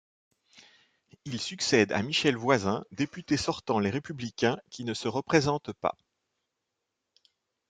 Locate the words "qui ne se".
4.71-5.07